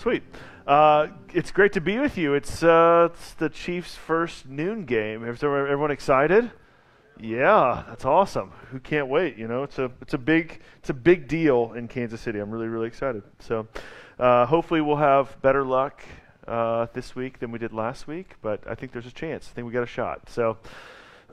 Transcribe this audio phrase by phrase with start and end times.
[0.00, 0.22] Sweet.
[0.66, 2.32] Uh, it's great to be with you.
[2.32, 5.28] It's, uh, it's the Chiefs' first noon game.
[5.28, 6.50] Everyone excited?
[7.20, 8.50] Yeah, that's awesome.
[8.70, 9.36] Who can't wait?
[9.36, 12.38] You know, it's a it's a big it's a big deal in Kansas City.
[12.38, 13.24] I'm really really excited.
[13.40, 13.68] So,
[14.18, 16.02] uh, hopefully we'll have better luck
[16.48, 18.36] uh, this week than we did last week.
[18.40, 19.50] But I think there's a chance.
[19.52, 20.30] I think we got a shot.
[20.30, 20.56] So,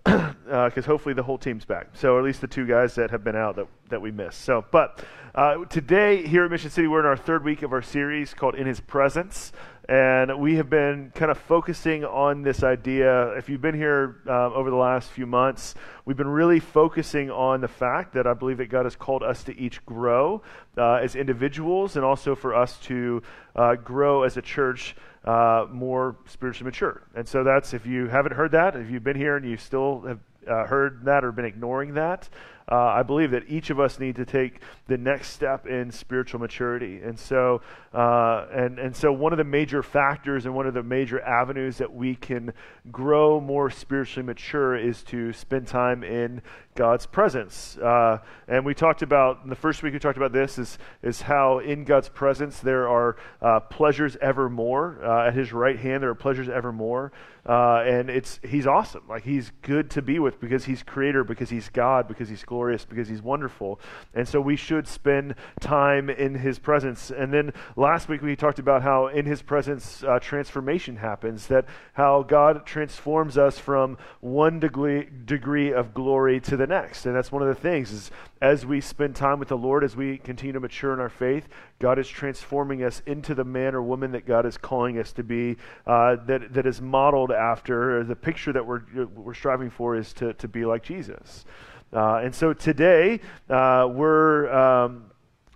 [0.07, 1.87] because uh, hopefully the whole team's back.
[1.93, 4.41] So, at least the two guys that have been out that that we missed.
[4.41, 5.03] So, but
[5.35, 8.55] uh, today, here at Mission City, we're in our third week of our series called
[8.55, 9.51] In His Presence.
[9.89, 13.29] And we have been kind of focusing on this idea.
[13.37, 17.61] If you've been here um, over the last few months, we've been really focusing on
[17.61, 20.41] the fact that I believe that God has called us to each grow
[20.77, 23.21] uh, as individuals and also for us to
[23.55, 24.93] uh, grow as a church
[25.27, 27.01] uh, more spiritually mature.
[27.13, 30.01] And so that's, if you haven't heard that, if you've been here and you still
[30.01, 32.29] have uh, heard that or been ignoring that,
[32.69, 36.39] uh, I believe that each of us need to take the next step in spiritual
[36.39, 37.01] maturity.
[37.01, 37.61] And so,
[37.93, 41.77] uh, and, and so one of the major factors and one of the major avenues
[41.77, 42.53] that we can
[42.91, 46.41] grow more spiritually mature is to spend time in
[46.75, 47.77] God's presence.
[47.77, 51.21] Uh, and we talked about, in the first week we talked about this, is, is
[51.21, 54.99] how in God's presence there are uh, pleasures evermore.
[55.03, 57.11] Uh, at his right hand there are pleasures evermore.
[57.47, 59.03] Uh, and it's he's awesome.
[59.07, 62.56] Like he's good to be with because he's creator, because he's God, because he's glorious,
[62.85, 63.79] because he's wonderful.
[64.13, 67.11] And so we should spend time in his presence.
[67.11, 71.65] And then last week we talked about how in his presence uh, transformation happens, that
[71.93, 77.05] how God transforms us from one degree, degree of glory to the next.
[77.05, 79.95] And that's one of the things is as we spend time with the Lord, as
[79.95, 81.47] we continue to mature in our faith,
[81.79, 85.23] God is transforming us into the man or woman that God is calling us to
[85.23, 88.83] be, uh, that, that is modeled after, the picture that we're,
[89.15, 91.45] we're striving for is to, to be like Jesus.
[91.93, 94.51] Uh, and so today, uh, we're.
[94.51, 95.03] Um,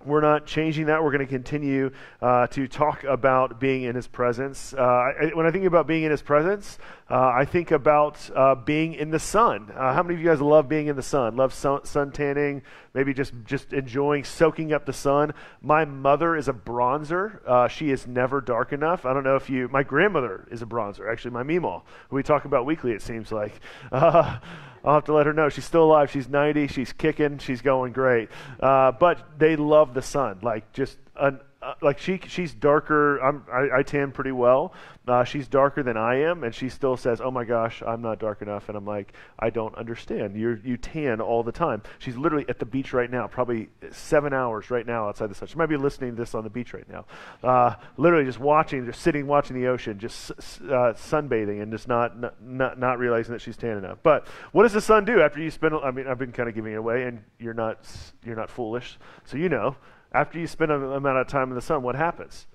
[0.03, 1.03] we're not changing that.
[1.03, 1.91] We're going to continue
[2.23, 4.73] uh, to talk about being in His presence.
[4.73, 6.79] Uh, I, when I think about being in His presence,
[7.11, 9.69] uh, I think about uh, being in the sun.
[9.75, 11.35] Uh, how many of you guys love being in the sun?
[11.35, 12.61] Love sun, sun, tanning?
[12.93, 15.33] Maybe just just enjoying soaking up the sun.
[15.61, 17.45] My mother is a bronzer.
[17.45, 19.05] Uh, she is never dark enough.
[19.05, 19.67] I don't know if you.
[19.67, 21.11] My grandmother is a bronzer.
[21.11, 22.93] Actually, my Meemaw, who we talk about weekly.
[22.93, 23.59] It seems like.
[24.83, 26.09] I'll have to let her know she's still alive.
[26.09, 26.67] She's 90.
[26.67, 27.37] She's kicking.
[27.39, 28.29] She's going great.
[28.59, 33.19] Uh, but they love the sun, like just an uh, like she she's darker.
[33.19, 34.73] I'm, I, I tan pretty well.
[35.07, 38.19] Uh, she's darker than I am, and she still says, "Oh my gosh, I'm not
[38.19, 40.35] dark enough." And I'm like, "I don't understand.
[40.35, 44.33] You you tan all the time." She's literally at the beach right now, probably seven
[44.33, 45.49] hours right now outside the sun.
[45.49, 47.05] She might be listening to this on the beach right now,
[47.43, 52.41] uh, literally just watching, just sitting watching the ocean, just uh, sunbathing, and just not,
[52.41, 53.99] not not realizing that she's tan enough.
[54.01, 55.75] But what does the sun do after you spend?
[55.75, 57.87] I mean, I've been kind of giving it away, and you're not
[58.25, 59.75] you're not foolish, so you know
[60.11, 62.47] after you spend an amount of time in the sun, what happens?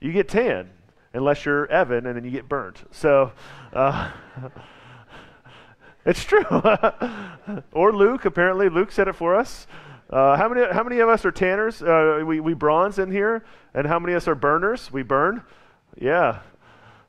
[0.00, 0.70] You get tan,
[1.12, 2.84] unless you're Evan, and then you get burnt.
[2.90, 3.32] So,
[3.72, 4.10] uh,
[6.06, 6.44] it's true.
[7.72, 9.66] or Luke, apparently, Luke said it for us.
[10.10, 11.82] Uh, how, many, how many of us are tanners?
[11.82, 13.44] Uh, we, we bronze in here.
[13.72, 14.92] And how many of us are burners?
[14.92, 15.42] We burn?
[15.98, 16.40] Yeah.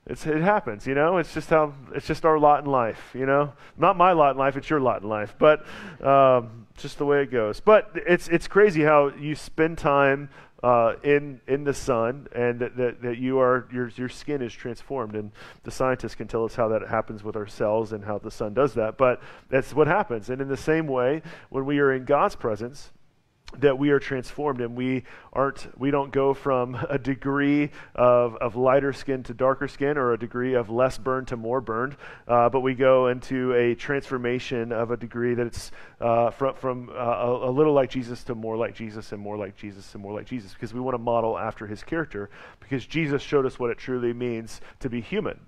[0.08, 1.18] It's, it happens, you know.
[1.18, 3.54] It's just how it's just our lot in life, you know.
[3.76, 5.36] Not my lot in life; it's your lot in life.
[5.40, 5.66] But
[6.06, 7.60] um, just the way it goes.
[7.60, 10.30] But it's it's crazy how you spend time
[10.64, 14.54] uh, in in the sun, and that, that, that, you are your your skin is
[14.54, 15.16] transformed.
[15.16, 15.32] And
[15.64, 18.54] the scientists can tell us how that happens with our cells and how the sun
[18.54, 18.98] does that.
[18.98, 20.30] But that's what happens.
[20.30, 22.92] And in the same way, when we are in God's presence,
[23.62, 25.04] that we are transformed and we
[25.34, 30.14] aren't we don't go from a degree of, of lighter skin to darker skin or
[30.14, 31.96] a degree of less burned to more burned
[32.28, 35.72] uh, but we go into a transformation of a degree that it's
[36.02, 39.38] uh, from, from uh, a, a, little like jesus to more like jesus and more
[39.38, 42.30] like jesus and more like jesus because we want to model after his character
[42.60, 45.40] because jesus showed us what it truly means to be human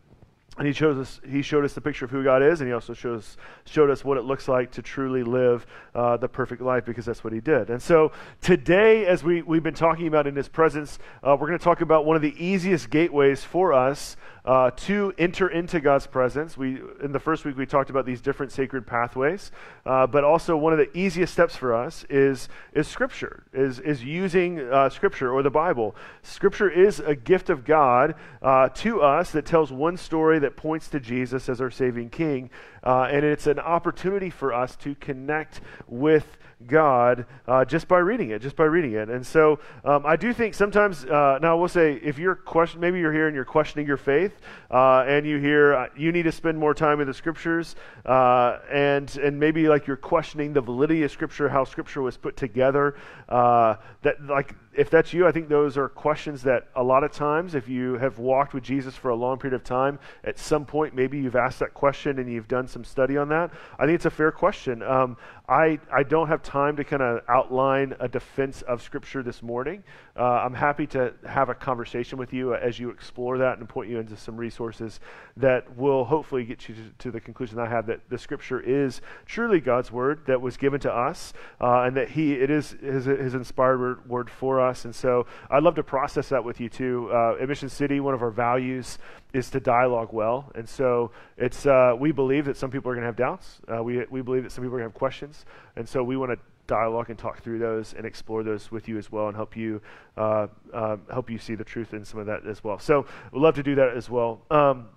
[0.57, 2.73] and he showed us he showed us the picture of who God is, and he
[2.73, 6.85] also shows showed us what it looks like to truly live uh, the perfect life
[6.85, 7.69] because that's what he did.
[7.69, 8.11] And so
[8.41, 11.81] today, as we we've been talking about in his presence, uh, we're going to talk
[11.81, 16.57] about one of the easiest gateways for us uh, to enter into God's presence.
[16.57, 19.51] We in the first week we talked about these different sacred pathways,
[19.85, 24.03] uh, but also one of the easiest steps for us is is Scripture, is is
[24.03, 25.95] using uh, Scripture or the Bible.
[26.23, 30.87] Scripture is a gift of God uh, to us that tells one story that points
[30.89, 32.49] to Jesus as our saving King,
[32.87, 38.31] uh, and it's an opportunity for us to connect with God uh, just by reading
[38.31, 39.09] it, just by reading it.
[39.09, 42.79] And so um, I do think sometimes, uh, now I will say, if you're question,
[42.79, 44.39] maybe you're here and you're questioning your faith,
[44.71, 47.75] uh, and you hear uh, you need to spend more time in the scriptures,
[48.05, 52.35] uh, and and maybe like you're questioning the validity of Scripture, how Scripture was put
[52.35, 52.95] together.
[53.29, 57.11] Uh, that like if that's you, I think those are questions that a lot of
[57.11, 60.65] times, if you have walked with Jesus for a long period of time, at some
[60.65, 63.51] point maybe you've asked that question and you've done some study on that.
[63.79, 64.81] I think it's a fair question.
[64.83, 65.17] Um,
[65.49, 69.83] I, I don't have time to kind of outline a defense of Scripture this morning.
[70.15, 73.89] Uh, I'm happy to have a conversation with you as you explore that and point
[73.89, 74.99] you into some resources
[75.37, 79.01] that will hopefully get you to, to the conclusion I have that the Scripture is
[79.25, 83.05] truly God's Word that was given to us uh, and that He it is His,
[83.05, 84.85] his inspired word, word for us us.
[84.85, 87.09] And so I'd love to process that with you too.
[87.11, 88.97] Uh, at Mission City, one of our values
[89.33, 90.51] is to dialogue well.
[90.55, 93.59] And so it's, uh, we believe that some people are going to have doubts.
[93.67, 95.36] Uh, we, we believe that some people are going to have questions.
[95.75, 98.97] And so we want to dialogue and talk through those and explore those with you
[98.97, 99.81] as well and help you
[100.17, 102.77] uh, uh, help you see the truth in some of that as well.
[102.77, 104.41] So we'd love to do that as well.
[104.51, 104.89] Um,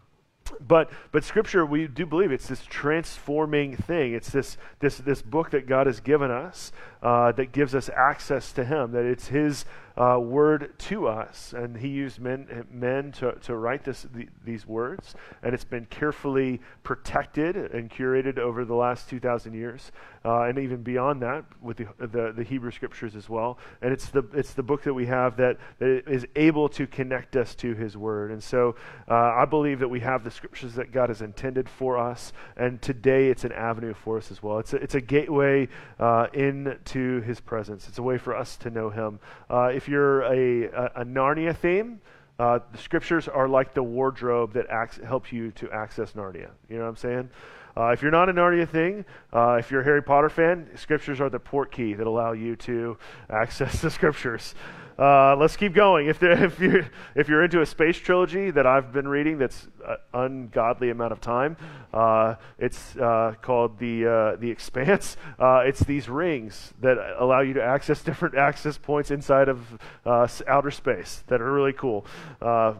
[0.66, 5.50] but but scripture we do believe it's this transforming thing it's this this this book
[5.50, 6.72] that god has given us
[7.02, 9.64] uh, that gives us access to him that it's his
[10.00, 11.52] uh, word to us.
[11.52, 15.14] And he used men, men to, to write this, the, these words.
[15.42, 19.92] And it's been carefully protected and curated over the last 2,000 years,
[20.24, 23.58] uh, and even beyond that with the, the, the, Hebrew scriptures as well.
[23.82, 27.36] And it's the, it's the book that we have that, that is able to connect
[27.36, 28.30] us to his word.
[28.30, 28.76] And so
[29.06, 32.32] uh, I believe that we have the scriptures that God has intended for us.
[32.56, 34.58] And today it's an avenue for us as well.
[34.58, 35.68] It's a, it's a gateway
[35.98, 39.20] uh, into his presence, it's a way for us to know him.
[39.50, 42.00] Uh, if you're a, a, a Narnia theme,
[42.38, 46.48] uh, the scriptures are like the wardrobe that acts, helps you to access Narnia.
[46.70, 47.30] You know what I'm saying?
[47.76, 51.20] Uh, if you're not a Narnia thing, uh, if you're a Harry Potter fan, scriptures
[51.20, 52.96] are the Portkey that allow you to
[53.30, 54.54] access the scriptures.
[55.00, 56.08] Uh, let's keep going.
[56.08, 59.66] If, there, if, you're, if you're into a space trilogy that I've been reading that's
[59.86, 61.56] an ungodly amount of time,
[61.94, 65.16] uh, it's uh, called the, uh, the Expanse.
[65.38, 70.28] Uh, it's these rings that allow you to access different access points inside of uh,
[70.46, 72.04] outer space that are really cool,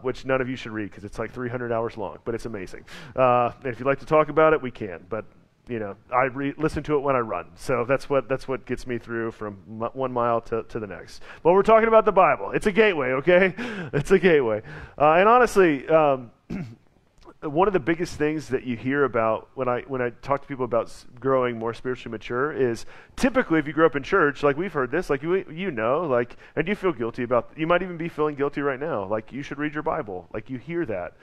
[0.01, 2.83] which none of you should read because it's like 300 hours long, but it's amazing.
[3.15, 5.03] and if you'd like to talk about it, we can.
[5.09, 5.25] But
[5.67, 7.47] you know, I re- listen to it when I run.
[7.55, 10.87] So that's what that's what gets me through from m- one mile to, to the
[10.87, 11.21] next.
[11.43, 12.51] But we're talking about the Bible.
[12.51, 13.53] It's a gateway, okay?
[13.93, 14.61] It's a gateway.
[14.97, 16.31] Uh, and honestly, um,
[17.41, 20.47] one of the biggest things that you hear about when I when I talk to
[20.47, 22.85] people about growing more spiritually mature is
[23.15, 26.01] typically if you grew up in church, like we've heard this, like you you know,
[26.01, 27.51] like and you feel guilty about.
[27.55, 29.05] You might even be feeling guilty right now.
[29.05, 30.27] Like you should read your Bible.
[30.33, 31.13] Like you hear that.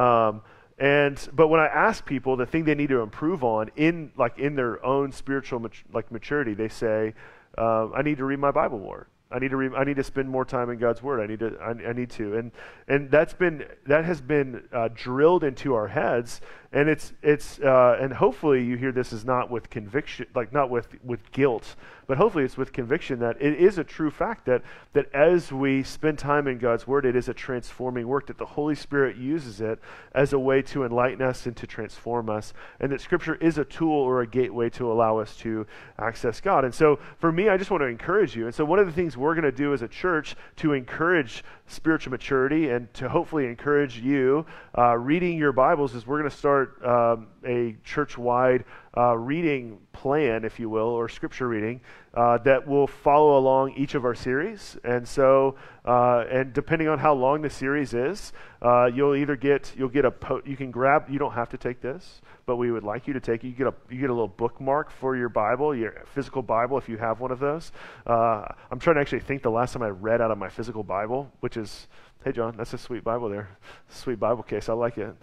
[0.00, 0.42] Um,
[0.78, 4.38] and but when I ask people the thing they need to improve on in like
[4.38, 7.14] in their own spiritual mat- like maturity, they say,
[7.56, 9.08] uh, "I need to read my Bible more.
[9.30, 11.20] I need to read, I need to spend more time in God's Word.
[11.20, 12.52] I need to I, I need to." And
[12.88, 16.42] and that's been that has been uh, drilled into our heads
[16.72, 20.70] and it's it's uh, and hopefully you hear this is not with conviction like not
[20.70, 21.76] with with guilt
[22.06, 24.62] but hopefully it's with conviction that it is a true fact that
[24.92, 28.46] that as we spend time in god's word it is a transforming work that the
[28.46, 29.78] holy spirit uses it
[30.12, 33.64] as a way to enlighten us and to transform us and that scripture is a
[33.64, 35.66] tool or a gateway to allow us to
[35.98, 36.64] access god.
[36.64, 38.46] And so for me i just want to encourage you.
[38.46, 41.44] And so one of the things we're going to do as a church to encourage
[41.66, 44.46] spiritual maturity and to hopefully encourage you
[44.78, 48.64] uh, reading your bibles is we're going to start um, a church wide
[48.96, 51.80] uh, reading plan, if you will, or scripture reading
[52.14, 54.76] uh, that will follow along each of our series.
[54.84, 59.72] And so, uh, and depending on how long the series is, uh, you'll either get
[59.76, 61.10] you'll get a po- you can grab.
[61.10, 63.48] You don't have to take this, but we would like you to take it.
[63.48, 66.88] You get a you get a little bookmark for your Bible, your physical Bible, if
[66.88, 67.72] you have one of those.
[68.06, 70.82] Uh, I'm trying to actually think the last time I read out of my physical
[70.82, 71.88] Bible, which is.
[72.24, 73.56] Hey, John, that's a sweet Bible there.
[73.88, 74.68] Sweet Bible case.
[74.68, 75.14] I like it.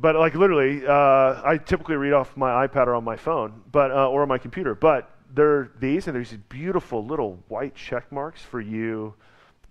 [0.00, 3.90] But like literally, uh, I typically read off my iPad or on my phone, but
[3.90, 4.74] uh, or on my computer.
[4.74, 9.14] But there are these, and there's these beautiful little white check marks for you.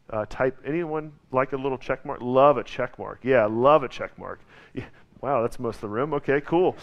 [0.09, 2.19] Uh, type anyone like a little check mark?
[2.21, 3.19] Love a check mark.
[3.23, 4.39] Yeah, love a check mark.
[4.73, 4.85] Yeah,
[5.21, 6.13] Wow, that's most of the room.
[6.13, 6.75] Okay, cool.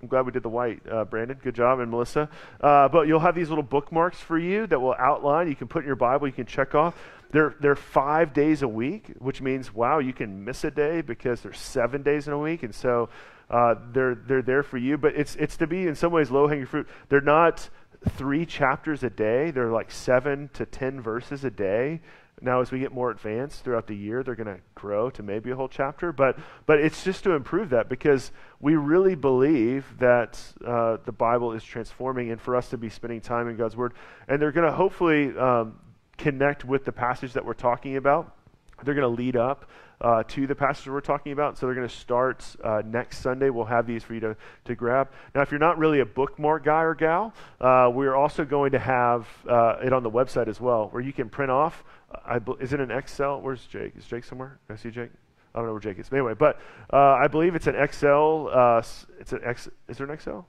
[0.00, 1.38] I'm glad we did the white, uh, Brandon.
[1.42, 2.30] Good job, and Melissa.
[2.60, 5.48] Uh, but you'll have these little bookmarks for you that will outline.
[5.48, 6.26] You can put in your Bible.
[6.26, 6.94] You can check off.
[7.32, 11.40] They're they're five days a week, which means wow, you can miss a day because
[11.40, 13.08] there's seven days in a week, and so
[13.48, 14.98] uh, they're they're there for you.
[14.98, 16.88] But it's it's to be in some ways low hanging fruit.
[17.08, 17.68] They're not
[18.10, 19.50] three chapters a day.
[19.50, 22.00] They're like seven to ten verses a day.
[22.42, 25.50] Now, as we get more advanced throughout the year, they're going to grow to maybe
[25.50, 26.10] a whole chapter.
[26.12, 31.52] But, but it's just to improve that because we really believe that uh, the Bible
[31.52, 33.92] is transforming and for us to be spending time in God's Word.
[34.26, 35.78] And they're going to hopefully um,
[36.20, 38.36] connect with the passage that we're talking about.
[38.84, 41.58] They're going to lead up uh, to the passage we're talking about.
[41.58, 43.50] So they're going to start uh, next Sunday.
[43.50, 44.36] We'll have these for you to,
[44.66, 45.08] to grab.
[45.34, 48.78] Now, if you're not really a bookmark guy or gal, uh, we're also going to
[48.78, 51.84] have uh, it on the website as well, where you can print off.
[52.26, 53.40] I, is it an Excel?
[53.40, 53.92] Where's Jake?
[53.96, 54.58] Is Jake somewhere?
[54.66, 55.10] Can I see Jake?
[55.54, 56.08] I don't know where Jake is.
[56.08, 56.60] But anyway, but
[56.92, 58.50] uh, I believe it's an Excel.
[58.52, 58.82] Uh,
[59.18, 59.68] it's an X.
[59.88, 60.46] Is there an Excel?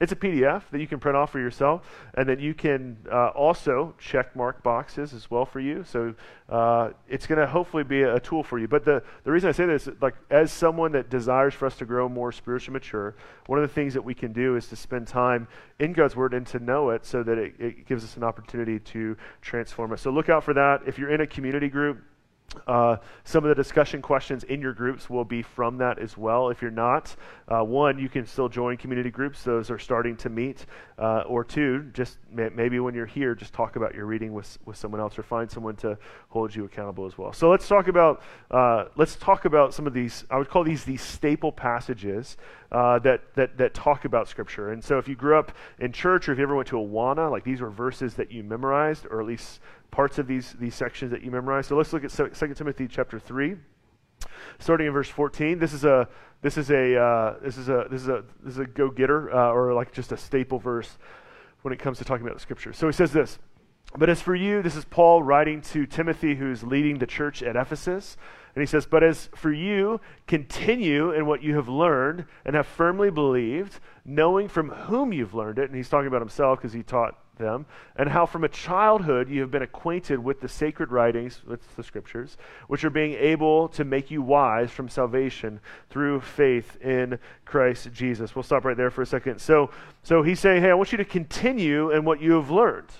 [0.00, 3.28] It's a PDF that you can print off for yourself, and then you can uh,
[3.28, 5.84] also check mark boxes as well for you.
[5.84, 6.14] So
[6.48, 8.66] uh, it's going to hopefully be a, a, tool for you.
[8.66, 11.84] But the, the reason I say this, like as someone that desires for us to
[11.84, 13.14] grow more spiritually mature,
[13.46, 15.46] one of the things that we can do is to spend time
[15.78, 18.80] in God's Word and to know it, so that it, it gives us an opportunity
[18.80, 20.00] to transform us.
[20.00, 20.82] So look out for that.
[20.88, 22.02] If you're in a community group
[22.66, 26.48] uh, some of the discussion questions in your groups will be from that as well.
[26.50, 27.14] If you're not,
[27.48, 29.42] uh, one, you can still join community groups.
[29.42, 30.66] Those are starting to meet.
[30.96, 34.58] Uh, or two, just may- maybe when you're here, just talk about your reading with,
[34.64, 37.32] with someone else or find someone to hold you accountable as well.
[37.32, 40.24] So let's talk about uh, let's talk about some of these.
[40.30, 42.36] I would call these these staple passages
[42.74, 44.72] uh, that, that that talk about Scripture.
[44.72, 46.82] And so if you grew up in church or if you ever went to a
[46.82, 49.60] Awana, like these were verses that you memorized, or at least
[49.92, 51.68] parts of these, these sections that you memorized.
[51.68, 53.54] So let's look at 2 Timothy chapter 3,
[54.58, 55.60] starting in verse 14.
[55.60, 56.08] This is a
[56.42, 59.52] this is a uh, this is a this is a this is a go-getter uh,
[59.52, 60.98] or like just a staple verse
[61.62, 62.76] when it comes to talking about the scriptures.
[62.76, 63.38] So he says this.
[63.96, 67.54] But as for you, this is Paul writing to Timothy, who's leading the church at
[67.54, 68.16] Ephesus.
[68.54, 72.66] And he says, But as for you, continue in what you have learned and have
[72.66, 75.66] firmly believed, knowing from whom you've learned it.
[75.66, 79.40] And he's talking about himself because he taught them, and how from a childhood you
[79.40, 82.36] have been acquainted with the sacred writings, with the scriptures,
[82.68, 88.34] which are being able to make you wise from salvation through faith in Christ Jesus.
[88.34, 89.40] We'll stop right there for a second.
[89.40, 89.70] So,
[90.02, 92.90] so he's saying, hey, I want you to continue in what you have learned.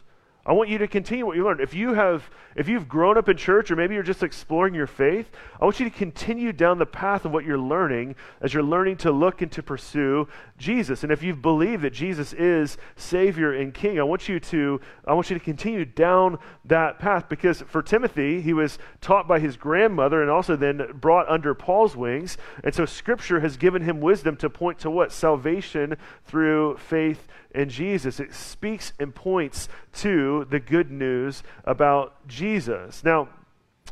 [0.46, 1.60] I want you to continue what you learned.
[1.60, 4.86] If you have if you've grown up in church or maybe you're just exploring your
[4.86, 8.62] faith, I want you to continue down the path of what you're learning as you're
[8.62, 11.02] learning to look and to pursue Jesus.
[11.02, 15.14] And if you've believed that Jesus is savior and king, I want you to I
[15.14, 19.56] want you to continue down that path because for Timothy, he was taught by his
[19.56, 22.36] grandmother and also then brought under Paul's wings.
[22.62, 25.96] And so scripture has given him wisdom to point to what salvation
[26.26, 28.20] through faith in Jesus.
[28.20, 33.04] It speaks and points to the good news about Jesus.
[33.04, 33.28] Now,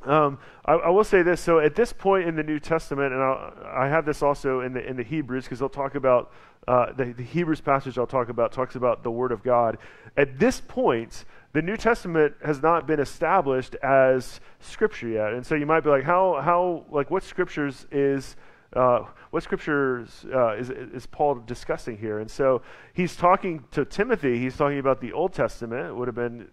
[0.04, 1.40] um, I, I, will say this.
[1.40, 4.72] So at this point in the New Testament, and I'll, i have this also in
[4.72, 6.32] the in the Hebrews because they'll talk about
[6.66, 7.98] uh, the, the Hebrews passage.
[7.98, 9.78] I'll talk about talks about the Word of God.
[10.16, 15.54] At this point, the New Testament has not been established as Scripture yet, and so
[15.54, 18.34] you might be like, how how like what scriptures is
[18.74, 22.18] uh, what scriptures uh, is, is Paul discussing here?
[22.18, 22.60] And so
[22.92, 26.48] he's talking to Timothy, he's talking about the Old Testament, it would have been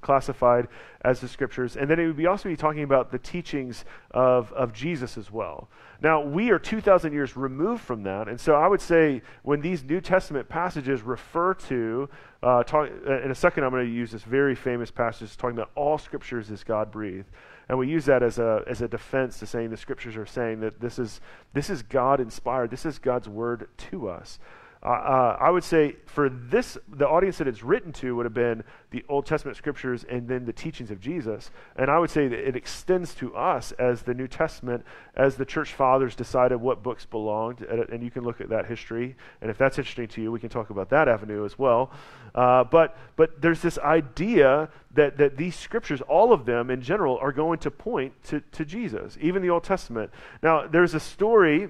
[0.00, 0.66] classified
[1.02, 4.52] as the scriptures, and then it would be also be talking about the teachings of,
[4.52, 5.68] of Jesus as well.
[6.00, 9.84] Now, we are 2,000 years removed from that, and so I would say when these
[9.84, 12.08] New Testament passages refer to,
[12.42, 15.70] uh, talk, in a second I'm going to use this very famous passage talking about
[15.76, 17.28] all scriptures is God breathed.
[17.72, 20.60] And we use that as a, as a defense to saying the scriptures are saying
[20.60, 21.22] that this is,
[21.54, 24.38] this is God inspired, this is God's word to us.
[24.84, 28.34] Uh, uh, I would say for this, the audience that it's written to would have
[28.34, 31.50] been the Old Testament scriptures and then the teachings of Jesus.
[31.76, 34.84] And I would say that it extends to us as the New Testament,
[35.14, 37.62] as the church fathers decided what books belonged.
[37.62, 39.14] And you can look at that history.
[39.40, 41.92] And if that's interesting to you, we can talk about that avenue as well.
[42.34, 47.18] Uh, but, but there's this idea that, that these scriptures, all of them in general,
[47.18, 50.10] are going to point to, to Jesus, even the Old Testament.
[50.42, 51.68] Now, there's a story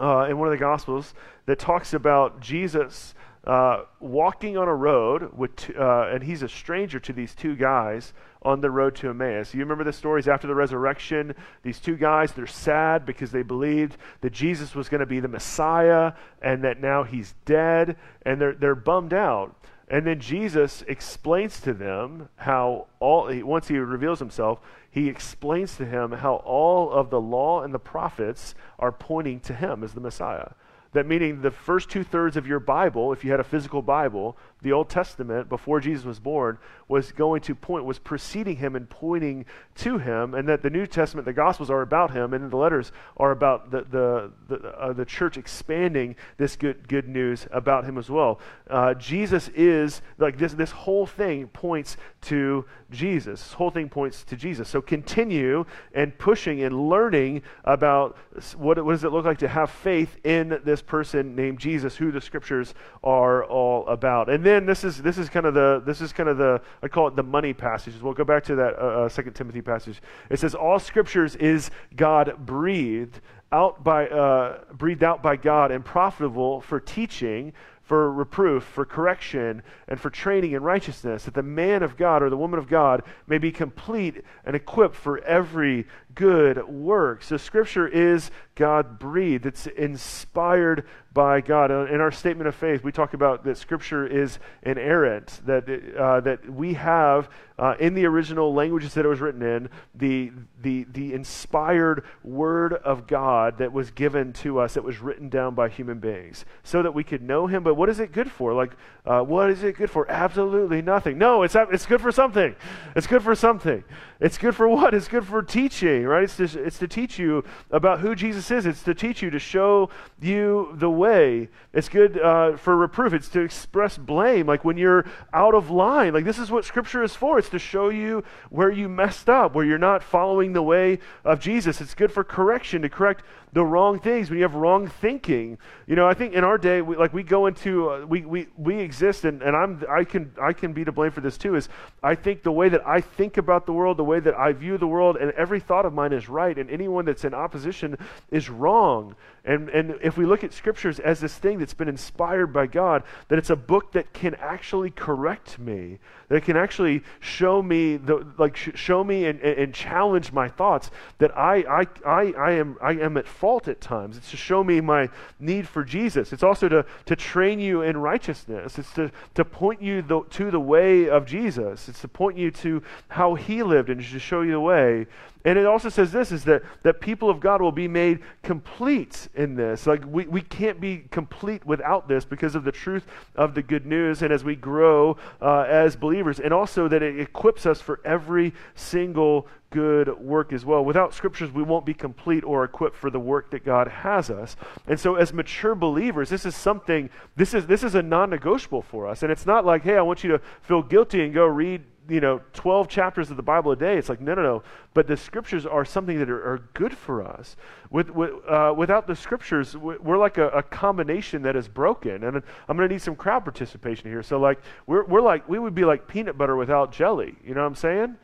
[0.00, 1.14] uh, in one of the Gospels
[1.46, 3.14] that talks about Jesus
[3.46, 7.54] uh, walking on a road with, two, uh, and he's a stranger to these two
[7.54, 9.52] guys on the road to Emmaus.
[9.52, 11.34] You remember the stories after the resurrection?
[11.62, 15.28] These two guys, they're sad because they believed that Jesus was going to be the
[15.28, 19.54] Messiah and that now he's dead, and they're, they're bummed out.
[19.88, 24.60] And then Jesus explains to them how all, once he reveals himself,
[24.90, 29.54] he explains to him how all of the law and the prophets are pointing to
[29.54, 30.52] him as the Messiah.
[30.92, 34.38] That meaning the first two thirds of your Bible, if you had a physical Bible,
[34.64, 38.88] the Old Testament before Jesus was born was going to point, was preceding him and
[38.88, 42.56] pointing to him, and that the New Testament, the Gospels are about him, and the
[42.56, 47.84] letters are about the the the, uh, the church expanding this good good news about
[47.84, 48.40] him as well.
[48.68, 50.54] Uh, Jesus is like this.
[50.54, 53.42] This whole thing points to Jesus.
[53.42, 54.68] This whole thing points to Jesus.
[54.68, 58.16] So continue and pushing and learning about
[58.56, 62.10] what, what does it look like to have faith in this person named Jesus, who
[62.12, 65.82] the Scriptures are all about, and then then this is this is kind of the
[65.84, 68.00] this is kind of the I call it the money passages.
[68.00, 70.00] We'll go back to that uh, uh, Second Timothy passage.
[70.30, 73.20] It says all scriptures is God breathed
[73.50, 79.62] out by uh, breathed out by God and profitable for teaching, for reproof, for correction,
[79.88, 83.02] and for training in righteousness, that the man of God or the woman of God
[83.26, 87.24] may be complete and equipped for every good work.
[87.24, 91.70] So Scripture is God breathed, it's inspired by God.
[91.70, 96.48] In our statement of faith, we talk about that Scripture is inerrant, that, uh, that
[96.52, 101.12] we have uh, in the original languages that it was written in the, the, the
[101.12, 106.00] inspired Word of God that was given to us, that was written down by human
[106.00, 107.62] beings, so that we could know Him.
[107.62, 108.52] But what is it good for?
[108.52, 108.72] Like,
[109.06, 110.10] uh, what is it good for?
[110.10, 111.16] Absolutely nothing.
[111.16, 112.56] No, it's, it's good for something.
[112.96, 113.84] It's good for something.
[114.20, 114.92] It's good for what?
[114.92, 116.24] It's good for teaching, right?
[116.24, 118.66] It's to, it's to teach you about who Jesus is.
[118.66, 121.48] It's to teach you, to show you the way.
[121.72, 123.12] It's good uh, for reproof.
[123.12, 126.14] It's to express blame, like when you're out of line.
[126.14, 127.38] Like this is what Scripture is for.
[127.38, 131.40] It's to show you where you messed up, where you're not following the way of
[131.40, 131.80] Jesus.
[131.80, 135.56] It's good for correction, to correct the wrong things, when you have wrong thinking.
[135.86, 138.48] You know, I think in our day, we, like we go into, uh, we, we,
[138.56, 141.54] we exist, and, and I'm, I, can, I can be to blame for this too,
[141.54, 141.68] is
[142.02, 144.76] I think the way that I think about the world, the way that I view
[144.76, 147.96] the world, and every thought of mine is right, and anyone that's in opposition
[148.32, 149.14] is wrong.
[149.44, 153.04] And, and if we look at scriptures as this thing that's been inspired by God,
[153.28, 158.26] that it's a book that can actually correct me, that can actually show me, the,
[158.36, 162.78] like sh- show me and, and, challenge my thoughts, that I, I, I, I, am,
[162.80, 164.16] I am at fault at times.
[164.16, 165.08] It's to show me my
[165.38, 166.32] need for Jesus.
[166.32, 168.78] It's also to, to train you in righteousness.
[168.78, 171.88] It's to, to point you the, to the way of Jesus.
[171.88, 175.06] It's to point you to how he lived and to show you the way.
[175.44, 179.28] And it also says this is that, that people of God will be made complete
[179.34, 179.86] in this.
[179.86, 183.84] Like we, we can't be complete without this because of the truth of the good
[183.84, 186.40] news and as we grow uh, as believers.
[186.40, 190.84] And also that it equips us for every single good work as well.
[190.84, 194.56] Without scriptures, we won't be complete or equipped for the work that God has us.
[194.86, 199.06] And so as mature believers, this is something, this is, this is a non-negotiable for
[199.08, 199.22] us.
[199.22, 202.20] And it's not like, hey, I want you to feel guilty and go read you
[202.20, 204.62] know 12 chapters of the bible a day it's like no no no.
[204.92, 207.56] But the scriptures are something that are, are good for us.
[207.90, 212.24] With, with uh, without the scriptures we're like a, a, combination that is broken.
[212.24, 214.22] And i'm going to need some crowd participation here.
[214.22, 217.36] So like we're, we're like we would be like peanut butter without jelly.
[217.44, 218.16] You know what i'm saying?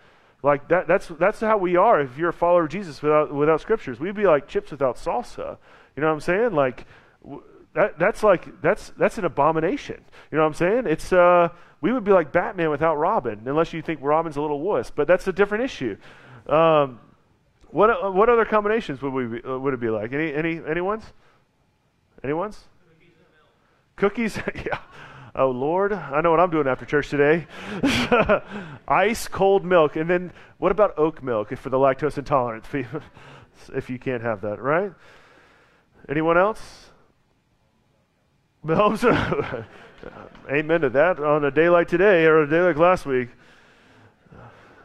[0.43, 3.61] Like that, that's that's how we are if you're a follower of jesus without without
[3.61, 3.99] scriptures.
[4.01, 5.59] We'd be like chips without salsa.
[5.97, 6.53] You know what i'm saying?
[6.53, 6.87] Like
[7.75, 11.49] that, that's like that's that's an abomination you know what i'm saying it's uh
[11.81, 14.91] we would be like Batman without Robin, unless you think Robin's a little wuss.
[14.91, 15.97] But that's a different issue.
[16.47, 17.01] Um,
[17.71, 20.13] what uh, what other combinations would we be, uh, would it be like?
[20.13, 21.05] Any any anyone's?
[22.23, 22.65] Anyone's?
[23.97, 24.79] Cookies, yeah.
[25.35, 27.47] Oh Lord, I know what I'm doing after church today.
[28.89, 32.65] Ice cold milk, and then what about oat milk for the lactose intolerant?
[33.75, 34.93] if you can't have that, right?
[36.09, 36.90] Anyone else?
[40.51, 43.31] Amen to that on a day like today or a day like last week.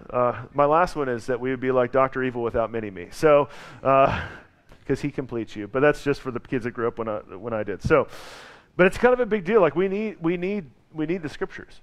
[0.09, 2.23] Uh, my last one is that we would be like Dr.
[2.23, 3.09] Evil without Mini Me.
[3.11, 3.49] So,
[3.81, 4.19] because
[4.89, 5.67] uh, he completes you.
[5.67, 7.81] But that's just for the kids that grew up when I, when I did.
[7.81, 8.07] So,
[8.77, 9.59] but it's kind of a big deal.
[9.59, 11.81] Like we need, we need, we need the scriptures.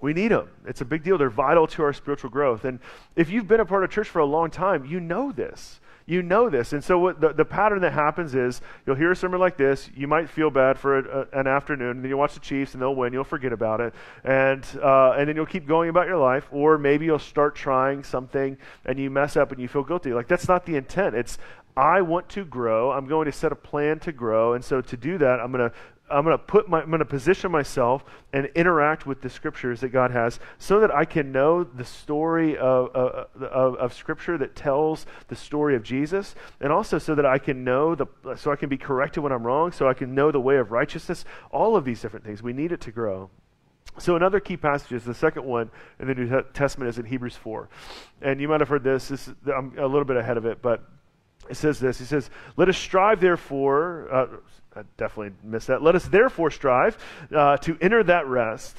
[0.00, 0.48] We need them.
[0.66, 1.18] It's a big deal.
[1.18, 2.64] They're vital to our spiritual growth.
[2.64, 2.80] And
[3.14, 5.78] if you've been a part of church for a long time, you know this.
[6.06, 6.72] You know this.
[6.72, 9.90] And so what the, the pattern that happens is you'll hear a sermon like this.
[9.94, 11.90] You might feel bad for a, a, an afternoon.
[11.90, 13.12] And then you watch the Chiefs and they'll win.
[13.12, 13.94] You'll forget about it.
[14.24, 16.48] And, uh, and then you'll keep going about your life.
[16.50, 20.12] Or maybe you'll start trying something and you mess up and you feel guilty.
[20.12, 21.14] Like that's not the intent.
[21.14, 21.38] It's
[21.76, 22.90] I want to grow.
[22.92, 24.52] I'm going to set a plan to grow.
[24.54, 25.76] And so to do that, I'm going to
[26.12, 29.80] I'm going to put my, I'm going to position myself and interact with the scriptures
[29.80, 34.36] that God has so that I can know the story of, of, of, of, scripture
[34.38, 38.52] that tells the story of Jesus and also so that I can know the, so
[38.52, 41.24] I can be corrected when I'm wrong, so I can know the way of righteousness,
[41.50, 42.42] all of these different things.
[42.42, 43.30] We need it to grow.
[43.98, 47.36] So another key passage is the second one in the New Testament is in Hebrews
[47.36, 47.68] 4.
[48.22, 49.08] And you might have heard this.
[49.08, 50.82] this I'm a little bit ahead of it, but
[51.48, 51.98] it says this.
[51.98, 54.26] He says, Let us strive, therefore, uh,
[54.74, 55.82] I definitely missed that.
[55.82, 56.96] Let us therefore strive
[57.34, 58.76] uh, to enter that rest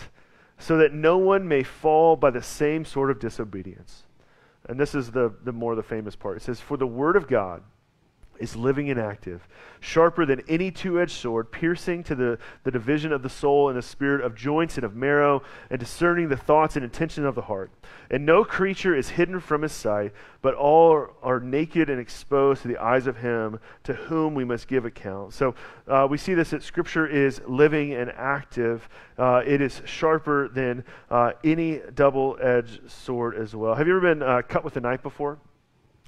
[0.58, 4.04] so that no one may fall by the same sort of disobedience.
[4.67, 6.38] And this is the, the more the famous part.
[6.38, 7.63] It says, For the word of God
[8.43, 9.47] is living and active,
[9.79, 13.77] sharper than any two edged sword, piercing to the, the division of the soul and
[13.77, 17.41] the spirit, of joints and of marrow, and discerning the thoughts and intention of the
[17.41, 17.71] heart.
[18.12, 22.67] And no creature is hidden from his sight, but all are, naked and exposed to
[22.67, 25.34] the eyes of him to whom we must give account.
[25.34, 25.56] So
[25.88, 28.88] uh, we see this that Scripture is living and active.
[29.17, 33.75] Uh, it is sharper than uh, any double edged sword as well.
[33.75, 35.39] Have you ever been uh, cut with a knife before?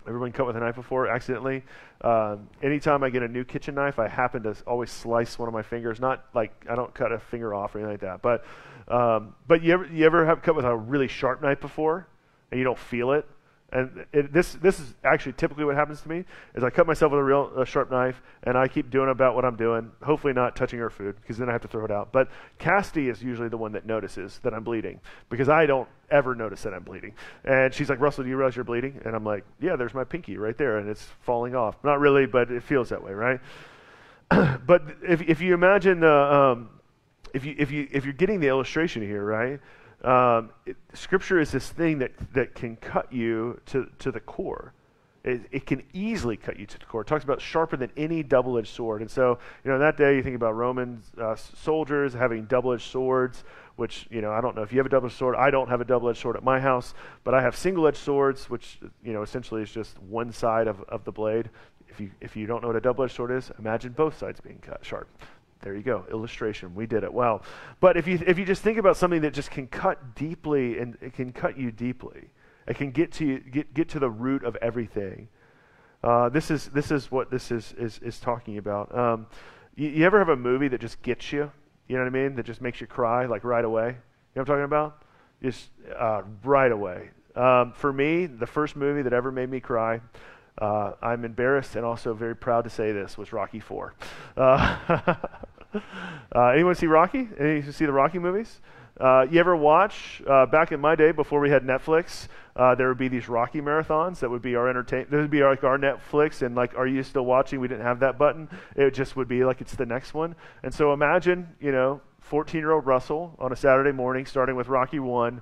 [0.07, 1.63] Ever been cut with a knife before accidentally?
[2.01, 5.53] Um, anytime I get a new kitchen knife, I happen to always slice one of
[5.53, 5.99] my fingers.
[5.99, 8.45] Not like I don't cut a finger off or anything like that, but
[8.87, 12.07] um, but you ever you ever have cut with a really sharp knife before,
[12.51, 13.27] and you don't feel it?
[13.71, 16.23] And it, this this is actually typically what happens to me
[16.53, 19.35] is I cut myself with a real a sharp knife and I keep doing about
[19.35, 19.91] what I'm doing.
[20.03, 22.11] Hopefully not touching her food because then I have to throw it out.
[22.11, 26.35] But Casty is usually the one that notices that I'm bleeding because I don't ever
[26.35, 27.13] notice that I'm bleeding.
[27.43, 29.01] And she's like, Russell, do you realize you're bleeding?
[29.03, 31.75] And I'm like, Yeah, there's my pinky right there and it's falling off.
[31.83, 33.39] Not really, but it feels that way, right?
[34.65, 36.69] but if if you imagine the um,
[37.33, 39.59] if you if you if you're getting the illustration here, right?
[40.05, 44.73] Um, it, scripture is this thing that, that can cut you to, to the core.
[45.23, 47.01] It, it, can easily cut you to the core.
[47.01, 49.01] It talks about sharper than any double edged sword.
[49.01, 52.91] And so, you know, that day you think about Roman uh, soldiers having double edged
[52.91, 53.43] swords,
[53.75, 55.35] which, you know, I don't know if you have a double edged sword.
[55.35, 57.97] I don't have a double edged sword at my house, but I have single edged
[57.97, 61.49] swords, which, you know, essentially is just one side of, of the blade.
[61.89, 64.39] If you, if you don't know what a double edged sword is, imagine both sides
[64.39, 65.09] being cut sharp.
[65.61, 66.75] There you go, illustration.
[66.75, 67.43] We did it well.
[67.79, 70.97] But if you if you just think about something that just can cut deeply and
[71.01, 72.29] it can cut you deeply,
[72.67, 75.27] it can get to you, get get to the root of everything.
[76.03, 78.95] Uh, this is this is what this is is is talking about.
[78.95, 79.27] Um,
[79.75, 81.51] you, you, ever have a movie that just gets you?
[81.87, 82.35] You know what I mean?
[82.35, 83.87] That just makes you cry like right away.
[83.87, 83.95] You know
[84.33, 85.03] what I'm talking about?
[85.41, 87.09] Just uh, right away.
[87.35, 89.99] Um, for me, the first movie that ever made me cry
[90.57, 93.93] uh, I'm embarrassed and also very proud to say this was Rocky Four.
[94.37, 95.15] Uh,
[96.33, 97.27] Uh, anyone see Rocky?
[97.39, 98.61] Anyone see the Rocky movies?
[98.99, 102.27] Uh, you ever watch, uh, back in my day before we had Netflix,
[102.77, 105.05] there would be these Rocky marathons that would be our entertain.
[105.09, 107.59] There would be like our Netflix, and like, are you still watching?
[107.59, 108.49] We didn't have that button.
[108.75, 110.35] It just would be like it's the next one.
[110.63, 114.67] And so imagine, you know, 14 year old Russell on a Saturday morning, starting with
[114.67, 115.41] Rocky 1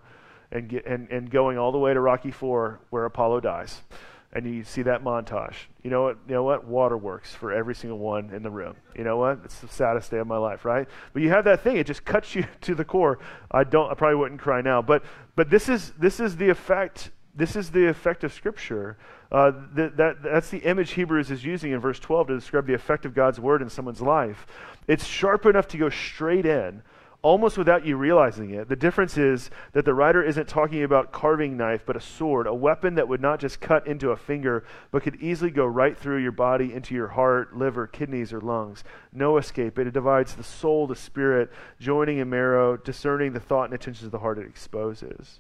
[0.52, 3.82] and, get, and, and going all the way to Rocky 4, where Apollo dies
[4.34, 5.56] and you see that montage.
[5.84, 6.18] You know what?
[6.28, 6.66] You know what?
[6.66, 8.76] Waterworks for every single one in the room.
[8.96, 9.40] You know what?
[9.46, 10.88] It's the saddest day of my life, right?
[11.14, 13.20] But you have that thing; it just cuts you to the core.
[13.52, 13.90] I don't.
[13.90, 15.04] I probably wouldn't cry now, but
[15.36, 17.12] but this is this is the effect.
[17.36, 18.98] This is the effect of Scripture.
[19.32, 22.76] Uh, that, that that's the image Hebrews is using in verse 12 to describe the
[22.76, 24.46] effect of God's word in someone's life.
[24.88, 26.84] It's sharp enough to go straight in
[27.24, 28.68] almost without you realizing it.
[28.68, 32.54] The difference is that the writer isn't talking about carving knife, but a sword, a
[32.54, 36.22] weapon that would not just cut into a finger, but could easily go right through
[36.22, 38.84] your body into your heart, liver, kidneys, or lungs.
[39.14, 39.80] No escape.
[39.80, 44.12] It divides the soul, the spirit, joining and marrow, discerning the thought and intentions of
[44.12, 45.40] the heart it exposes.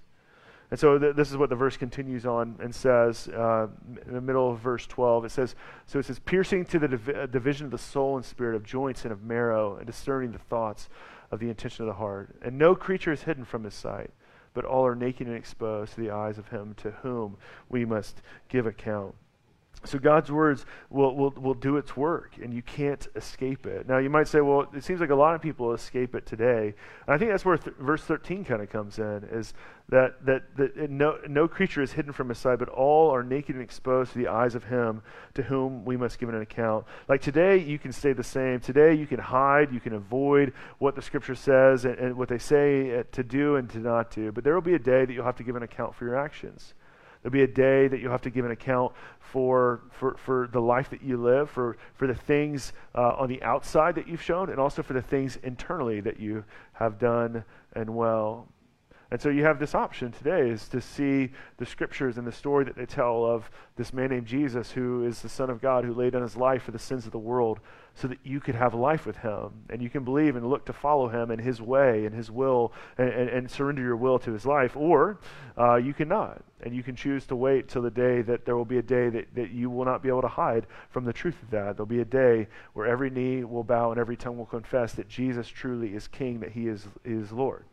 [0.71, 3.67] And so th- this is what the verse continues on and says uh,
[4.07, 5.25] in the middle of verse 12.
[5.25, 5.53] It says,
[5.85, 9.03] So it says, piercing to the div- division of the soul and spirit, of joints
[9.03, 10.87] and of marrow, and discerning the thoughts
[11.33, 12.35] of the intention of the heart.
[12.41, 14.11] And no creature is hidden from his sight,
[14.53, 17.37] but all are naked and exposed to the eyes of him to whom
[17.69, 19.15] we must give account.
[19.85, 23.87] So God's words will, will, will do its work, and you can't escape it.
[23.87, 26.73] Now, you might say, well, it seems like a lot of people escape it today.
[27.05, 29.53] And I think that's where th- verse 13 kind of comes in, is
[29.89, 33.55] that, that, that no, no creature is hidden from his sight, but all are naked
[33.55, 35.01] and exposed to the eyes of him
[35.33, 36.85] to whom we must give an account.
[37.09, 38.61] Like today, you can stay the same.
[38.61, 42.37] Today, you can hide, you can avoid what the scripture says and, and what they
[42.37, 44.31] say uh, to do and to not do.
[44.31, 46.15] But there will be a day that you'll have to give an account for your
[46.15, 46.73] actions.
[47.23, 50.59] There'll be a day that you'll have to give an account for, for, for the
[50.59, 54.49] life that you live, for, for the things uh, on the outside that you've shown,
[54.49, 58.49] and also for the things internally that you have done and well.
[59.13, 62.65] And so you have this option today is to see the scriptures and the story
[62.65, 65.93] that they tell of this man named Jesus who is the Son of God who
[65.93, 67.59] laid down his life for the sins of the world
[67.93, 70.73] so that you could have life with him and you can believe and look to
[70.73, 74.33] follow him and his way and his will and, and, and surrender your will to
[74.33, 74.75] his life.
[74.75, 75.19] Or
[75.59, 76.41] uh, you cannot.
[76.63, 79.09] And you can choose to wait till the day that there will be a day
[79.09, 81.75] that, that you will not be able to hide from the truth of that.
[81.75, 85.09] There'll be a day where every knee will bow and every tongue will confess that
[85.09, 87.65] Jesus truly is King, that he is, is Lord.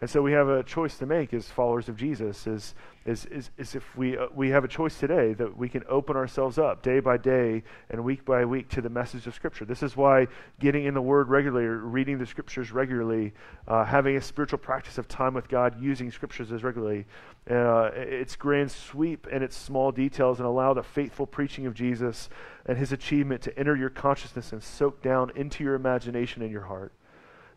[0.00, 3.50] And so we have a choice to make as followers of Jesus is, is, is,
[3.58, 6.82] is if we, uh, we have a choice today that we can open ourselves up
[6.82, 9.64] day by day and week by week to the message of Scripture.
[9.64, 10.28] This is why
[10.60, 13.32] getting in the Word regularly, reading the Scriptures regularly,
[13.66, 17.04] uh, having a spiritual practice of time with God, using Scriptures as regularly,
[17.50, 22.28] uh, its grand sweep and its small details, and allow the faithful preaching of Jesus
[22.66, 26.62] and his achievement to enter your consciousness and soak down into your imagination and your
[26.62, 26.92] heart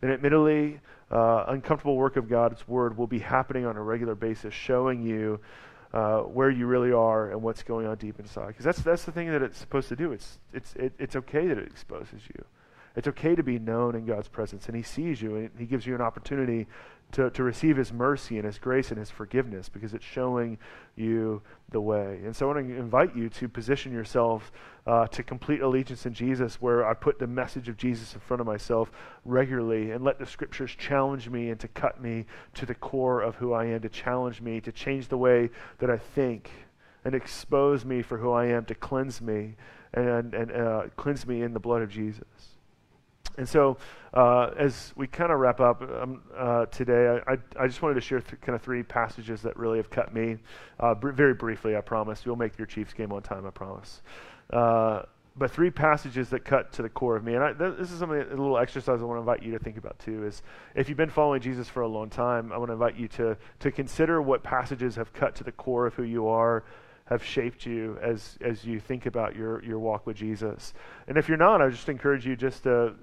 [0.02, 0.80] then admittedly,
[1.12, 5.39] uh, uncomfortable work of God's word will be happening on a regular basis, showing you
[5.93, 8.47] uh, where you really are and what's going on deep inside.
[8.47, 10.13] Because that's that's the thing that it's supposed to do.
[10.13, 12.45] It's it's it, it's okay that it exposes you.
[12.95, 15.86] It's okay to be known in God's presence, and He sees you, and He gives
[15.86, 16.67] you an opportunity
[17.12, 20.58] to, to receive His mercy and His grace and His forgiveness because it's showing
[20.95, 22.19] you the way.
[22.24, 24.52] And so I want to invite you to position yourself
[24.88, 28.41] uh, to complete allegiance in Jesus, where I put the message of Jesus in front
[28.41, 28.91] of myself
[29.26, 33.36] regularly and let the Scriptures challenge me and to cut me to the core of
[33.36, 36.50] who I am, to challenge me, to change the way that I think
[37.04, 39.56] and expose me for who I am, to cleanse me
[39.93, 42.51] and, and uh, cleanse me in the blood of Jesus.
[43.38, 43.78] And so,
[44.13, 48.02] uh, as we kind of wrap up um, uh, today, I, I, just wanted to
[48.02, 50.38] share th- kind of three passages that really have cut me.
[50.80, 52.26] Uh, br- very briefly, I promise.
[52.26, 54.02] You'll make your Chiefs game on time, I promise.
[54.52, 55.04] Uh,
[55.38, 57.36] but three passages that cut to the core of me.
[57.36, 59.60] And I, th- this is something, a little exercise I want to invite you to
[59.60, 60.26] think about too.
[60.26, 60.44] Is
[60.76, 63.38] if you've been following Jesus for a long time, I want to invite you to
[63.60, 66.65] to consider what passages have cut to the core of who you are
[67.12, 70.74] have shaped you as as you think about your your walk with Jesus.
[71.10, 72.93] And if you're not, I just encourage you just to.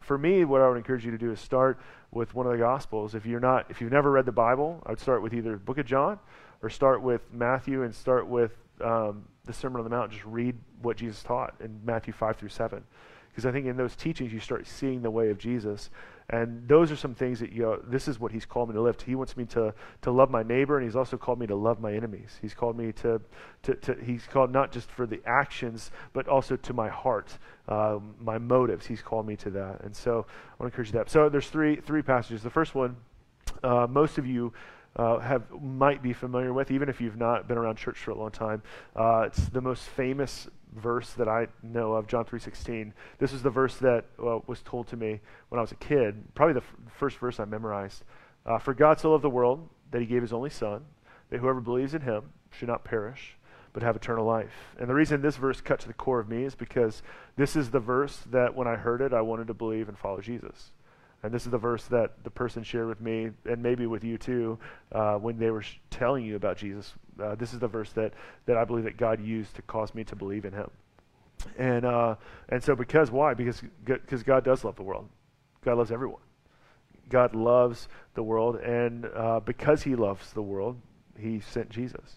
[0.00, 2.58] for me, what I would encourage you to do is start with one of the
[2.58, 3.14] Gospels.
[3.14, 5.78] If you're not, if you've never read the Bible, I would start with either Book
[5.78, 6.18] of John
[6.62, 10.12] or start with Matthew and start with um, the Sermon on the Mount.
[10.12, 12.84] Just read what Jesus taught in Matthew five through seven,
[13.32, 15.88] because I think in those teachings you start seeing the way of Jesus.
[16.28, 18.80] And those are some things that, you know, this is what he's called me to
[18.80, 19.00] live.
[19.00, 21.80] He wants me to, to love my neighbor, and he's also called me to love
[21.80, 22.38] my enemies.
[22.40, 23.20] He's called me to,
[23.62, 28.14] to, to he's called not just for the actions, but also to my heart, um,
[28.20, 28.86] my motives.
[28.86, 29.80] He's called me to that.
[29.82, 30.26] And so I want
[30.60, 31.10] to encourage you that.
[31.10, 32.42] So there's three, three passages.
[32.42, 32.96] The first one,
[33.62, 34.52] uh, most of you
[34.96, 38.14] uh, have might be familiar with, even if you've not been around church for a
[38.14, 38.62] long time.
[38.94, 42.92] Uh, it's the most famous verse that I know of, John 3.16.
[43.18, 46.34] This is the verse that uh, was told to me when I was a kid,
[46.34, 48.04] probably the f- first verse I memorized.
[48.46, 50.84] Uh, For God so loved the world that he gave his only son,
[51.30, 53.36] that whoever believes in him should not perish,
[53.72, 54.52] but have eternal life.
[54.78, 57.02] And the reason this verse cut to the core of me is because
[57.36, 60.20] this is the verse that when I heard it, I wanted to believe and follow
[60.20, 60.72] Jesus.
[61.22, 64.18] And this is the verse that the person shared with me, and maybe with you
[64.18, 64.58] too,
[64.90, 66.94] uh, when they were sh- telling you about Jesus.
[67.20, 68.12] Uh, this is the verse that,
[68.46, 70.70] that I believe that God used to cause me to believe in Him.
[71.58, 72.16] And uh,
[72.48, 73.34] and so because why?
[73.34, 75.08] Because because God does love the world.
[75.64, 76.20] God loves everyone.
[77.08, 80.80] God loves the world, and uh, because He loves the world,
[81.18, 82.16] He sent Jesus.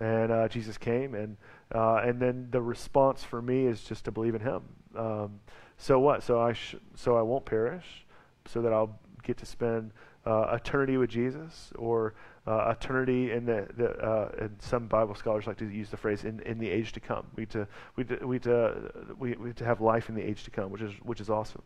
[0.00, 1.36] And uh, Jesus came, and
[1.74, 4.62] uh, and then the response for me is just to believe in Him.
[4.96, 5.40] Um,
[5.76, 6.22] so what?
[6.22, 8.04] So I sh- so I won't perish
[8.46, 9.92] so that I'll get to spend
[10.26, 12.14] uh, eternity with Jesus or
[12.46, 16.24] uh, eternity in the, the uh, and some Bible scholars like to use the phrase
[16.24, 17.26] in, in the age to come.
[17.36, 20.50] We to we to, we to we, we to have life in the age to
[20.50, 21.62] come, which is which is awesome.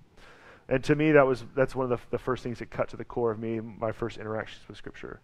[0.68, 2.96] And to me, that was that's one of the, the first things that cut to
[2.96, 5.20] the core of me, my first interactions with Scripture.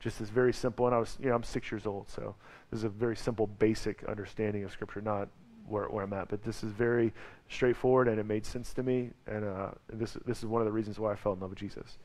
[0.00, 2.34] Just this very simple, and I was you know I'm six years old, so
[2.70, 5.28] this is a very simple, basic understanding of Scripture, not
[5.66, 6.28] where, where I'm at.
[6.28, 7.12] But this is very
[7.48, 9.10] straightforward, and it made sense to me.
[9.26, 11.58] And uh, this this is one of the reasons why I fell in love with
[11.58, 11.98] Jesus.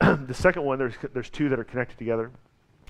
[0.26, 2.30] the second one, there's there's two that are connected together.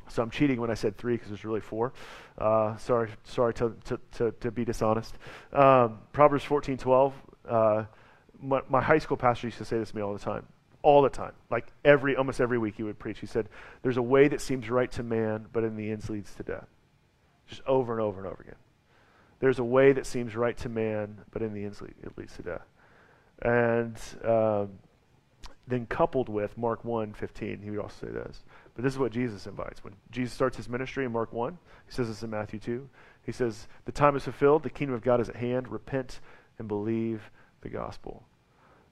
[0.08, 1.92] So I'm cheating when I said three because there's really four.
[2.36, 5.14] Uh, sorry, sorry to, to, to, to be dishonest.
[5.52, 7.12] Um, Proverbs 14:12.
[7.48, 7.84] Uh,
[8.42, 10.46] my, my high school pastor used to say this to me all the time
[10.82, 11.32] all the time.
[11.50, 13.18] Like every almost every week he would preach.
[13.18, 13.48] He said,
[13.82, 16.66] There's a way that seems right to man, but in the end leads to death.
[17.46, 18.56] Just over and over and over again.
[19.40, 22.42] There's a way that seems right to man, but in the end it leads to
[22.42, 22.66] death.
[23.42, 24.70] And um,
[25.70, 28.44] then coupled with Mark 1, 15, he would also say this.
[28.74, 29.84] But this is what Jesus invites.
[29.84, 32.88] When Jesus starts his ministry in Mark 1, he says this in Matthew 2.
[33.24, 35.68] He says, The time is fulfilled, the kingdom of God is at hand.
[35.68, 36.20] Repent
[36.58, 37.30] and believe
[37.60, 38.24] the gospel.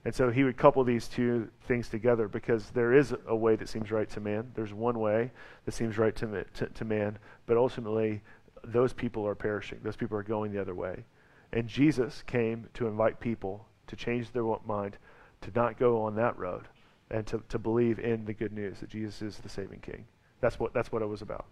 [0.05, 3.67] And so he would couple these two things together because there is a way that
[3.67, 4.51] seems right to man.
[4.55, 5.31] There's one way
[5.65, 8.21] that seems right to, to, to man, but ultimately
[8.63, 9.79] those people are perishing.
[9.83, 11.03] Those people are going the other way.
[11.51, 14.97] And Jesus came to invite people to change their mind,
[15.41, 16.67] to not go on that road,
[17.11, 20.05] and to, to believe in the good news that Jesus is the saving King.
[20.41, 21.45] That's what, that's what it was about.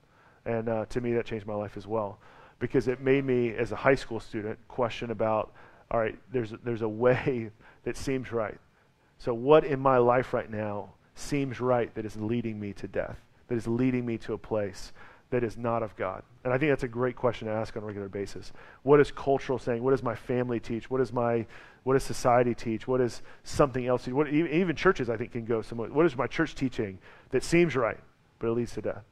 [0.46, 2.20] And uh, to me, that changed my life as well
[2.60, 5.54] because it made me, as a high school student, question about
[5.90, 7.50] all right, there's, there's a way
[7.84, 8.58] that seems right.
[9.20, 13.20] So, what in my life right now seems right that is leading me to death,
[13.48, 14.92] that is leading me to a place
[15.30, 16.24] that is not of God?
[16.44, 18.52] And I think that's a great question to ask on a regular basis.
[18.84, 19.82] What is cultural saying?
[19.82, 20.90] What does my family teach?
[20.90, 21.46] What does my
[21.88, 22.86] what does society teach?
[22.86, 24.10] What is something else?
[24.10, 25.88] What, even churches, I think, can go somewhere.
[25.90, 27.98] What is my church teaching that seems right,
[28.40, 29.06] but it leads to death?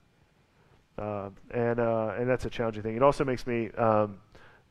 [0.98, 2.98] Uh, and uh, and that's a challenging thing.
[2.98, 4.18] It also makes me um,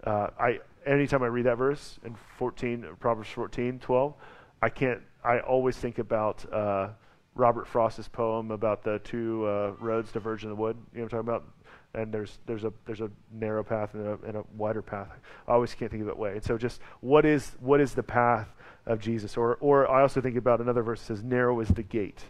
[0.05, 4.15] uh, I anytime I read that verse in 14 Proverbs 14 12,
[4.61, 5.01] I can't.
[5.25, 6.89] I always think about uh,
[7.35, 10.77] Robert Frost's poem about the two uh, roads diverging in the wood.
[10.93, 11.54] You know what I'm talking about?
[11.95, 15.09] And there's there's a there's a narrow path and a, and a wider path.
[15.47, 16.33] I always can't think of it way.
[16.33, 18.49] And so just what is what is the path
[18.87, 19.37] of Jesus?
[19.37, 22.25] Or or I also think about another verse that says, "Narrow is the gate."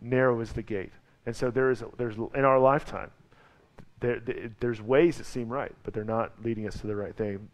[0.00, 0.92] Narrow is the gate.
[1.26, 3.10] And so there is there's in our lifetime
[4.00, 4.20] there,
[4.60, 7.48] there's ways that seem right, but they're not leading us to the right thing.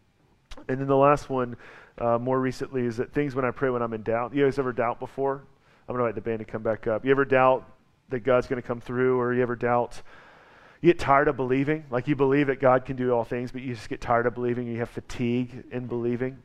[0.67, 1.55] And then the last one,
[1.97, 4.33] uh, more recently, is that things when I pray when I'm in doubt.
[4.33, 5.43] You guys ever doubt before?
[5.87, 7.05] I'm to invite the band to come back up.
[7.05, 7.69] You ever doubt
[8.09, 10.01] that God's to come through, or you ever doubt,
[10.81, 11.85] you get tired of believing?
[11.89, 14.35] Like you believe that God can do all things, but you just get tired of
[14.35, 16.37] believing, you have fatigue in believing.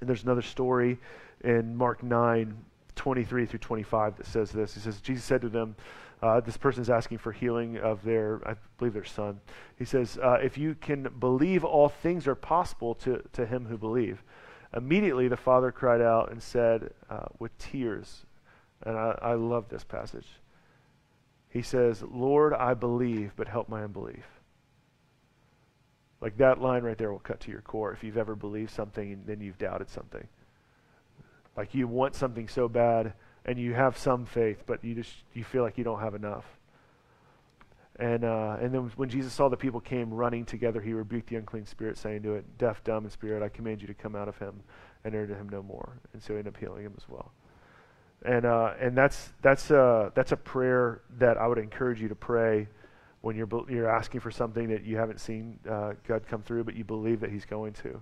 [0.00, 0.98] And there's another story
[1.44, 2.56] in Mark 9,
[2.96, 4.74] 23 through 25 that says this.
[4.74, 5.76] He says, Jesus said to them,
[6.22, 9.40] uh, this person is asking for healing of their, I believe, their son.
[9.76, 13.76] He says, uh, If you can believe, all things are possible to, to him who
[13.76, 14.22] believe.
[14.74, 18.24] Immediately the father cried out and said, uh, with tears,
[18.84, 20.26] and I, I love this passage.
[21.52, 24.24] He says, Lord, I believe, but help my unbelief.
[26.22, 27.92] Like that line right there will cut to your core.
[27.92, 30.26] If you've ever believed something, and then you've doubted something.
[31.56, 33.12] Like you want something so bad
[33.44, 36.44] and you have some faith, but you just you feel like you don't have enough.
[37.96, 41.36] And uh, and then when Jesus saw the people came running together, he rebuked the
[41.36, 44.28] unclean spirit, saying to it, "Deaf, dumb, and spirit, I command you to come out
[44.28, 44.62] of him,
[45.04, 47.32] and enter him no more." And so he ended up healing him as well.
[48.24, 52.14] And uh, and that's that's a that's a prayer that I would encourage you to
[52.14, 52.68] pray
[53.20, 56.74] when you're you're asking for something that you haven't seen uh, God come through, but
[56.76, 58.00] you believe that He's going to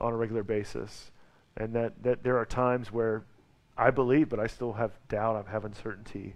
[0.00, 1.10] on a regular basis,
[1.56, 3.24] and that that there are times where
[3.78, 5.46] I believe, but I still have doubt.
[5.46, 6.34] I have uncertainty,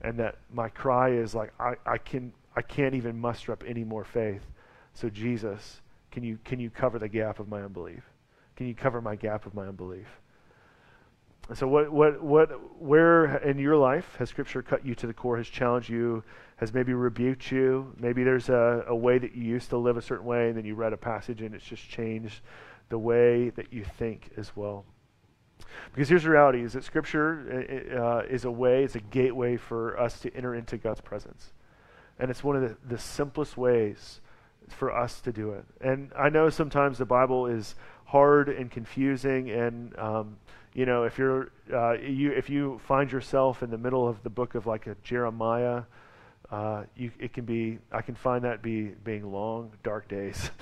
[0.00, 3.84] and that my cry is like I, I can I can't even muster up any
[3.84, 4.46] more faith.
[4.94, 8.02] So Jesus, can you can you cover the gap of my unbelief?
[8.56, 10.06] Can you cover my gap of my unbelief?
[11.50, 15.12] And so what what what where in your life has Scripture cut you to the
[15.12, 15.36] core?
[15.36, 16.22] Has challenged you?
[16.58, 17.92] Has maybe rebuked you?
[17.98, 20.64] Maybe there's a, a way that you used to live a certain way, and then
[20.64, 22.42] you read a passage and it's just changed
[22.88, 24.84] the way that you think as well.
[25.92, 29.98] Because here's the reality is that Scripture uh, is a way, it's a gateway for
[29.98, 31.52] us to enter into God's presence.
[32.20, 34.20] And it's one of the, the simplest ways
[34.68, 35.64] for us to do it.
[35.80, 40.36] And I know sometimes the Bible is hard and confusing and um,
[40.74, 44.30] you know if you're uh, you if you find yourself in the middle of the
[44.30, 45.82] book of like a jeremiah
[46.50, 50.50] uh, you, it can be i can find that be being long dark days.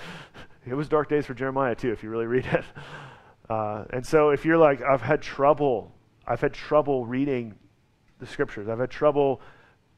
[0.66, 2.64] It was dark days for jeremiah too if you really read it.
[3.48, 5.92] Uh, and so if you're like, I've had trouble,
[6.26, 7.54] I've had trouble reading
[8.18, 9.40] the scriptures, I've had trouble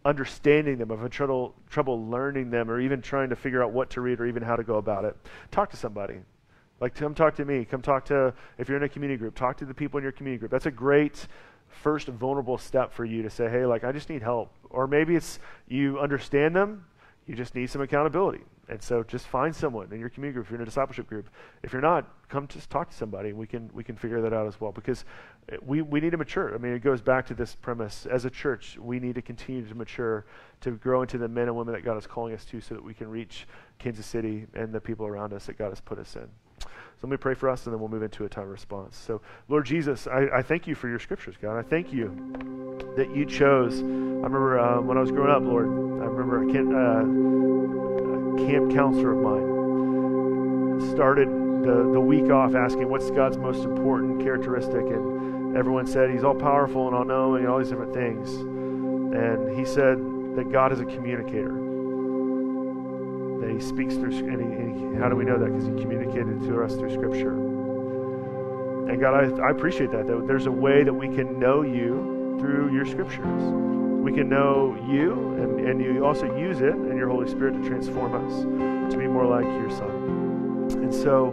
[0.04, 3.90] understanding them, I've had trouble, trouble learning them, or even trying to figure out what
[3.90, 5.16] to read or even how to go about it,
[5.50, 6.20] talk to somebody.
[6.80, 7.64] Like, come talk to me.
[7.64, 10.12] Come talk to, if you're in a community group, talk to the people in your
[10.12, 10.50] community group.
[10.50, 11.26] That's a great
[11.68, 14.52] first vulnerable step for you to say, hey, like, I just need help.
[14.70, 15.38] Or maybe it's
[15.68, 16.86] you understand them,
[17.26, 18.40] you just need some accountability.
[18.70, 21.28] And so just find someone in your community group, if you're in a discipleship group.
[21.64, 24.46] If you're not, come just talk to somebody we can we can figure that out
[24.46, 24.70] as well.
[24.70, 25.04] Because
[25.50, 26.54] eh, we, we need to mature.
[26.54, 28.06] I mean, it goes back to this premise.
[28.06, 30.24] As a church, we need to continue to mature,
[30.60, 32.84] to grow into the men and women that God is calling us to so that
[32.84, 33.48] we can reach
[33.80, 36.28] Kansas City and the people around us that God has put us in.
[37.00, 38.96] So let me pray for us, and then we'll move into a time of response.
[38.96, 41.58] So, Lord Jesus, I, I thank you for your scriptures, God.
[41.58, 43.80] I thank you that you chose.
[43.80, 48.46] I remember uh, when I was growing up, Lord, I remember a, kid, uh, a
[48.46, 54.82] camp counselor of mine started the, the week off asking, What's God's most important characteristic?
[54.82, 58.30] And everyone said, He's all powerful and all knowing and all these different things.
[58.30, 59.98] And he said
[60.36, 61.69] that God is a communicator
[63.40, 65.46] that he speaks through, and, he, and he, how do we know that?
[65.46, 67.32] Because he communicated to us through Scripture.
[68.90, 72.74] And God, I, I appreciate that, there's a way that we can know you through
[72.74, 73.42] your Scriptures.
[74.00, 77.68] We can know you, and, and you also use it and your Holy Spirit to
[77.68, 78.42] transform us
[78.92, 80.68] to be more like your Son.
[80.82, 81.32] And so,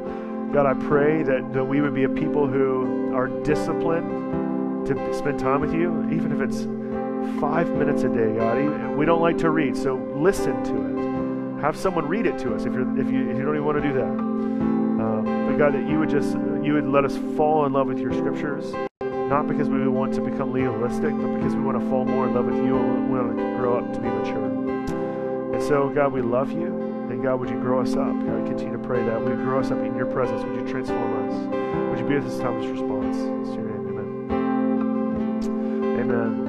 [0.53, 5.39] God, I pray that, that we would be a people who are disciplined to spend
[5.39, 6.65] time with you, even if it's
[7.39, 8.95] five minutes a day, God.
[8.95, 11.16] We don't like to read, so listen to it.
[11.61, 13.81] Have someone read it to us if, you're, if, you, if you don't even want
[13.81, 14.03] to do that.
[14.03, 16.33] Um, but God, that you would just,
[16.63, 18.73] you would let us fall in love with your scriptures
[19.29, 22.33] not because we want to become legalistic, but because we want to fall more in
[22.33, 24.45] love with you and we want to grow up to be mature.
[25.53, 26.67] And so, God, we love you.
[27.09, 27.97] And God, would you grow us up?
[27.97, 29.21] God, continue to pray that.
[29.21, 30.43] Would you grow us up in your presence?
[30.43, 31.33] Would you transform us?
[31.89, 33.17] Would you be with us time of response?
[33.17, 33.87] It's your name.
[34.29, 35.99] Amen.
[35.99, 36.46] Amen.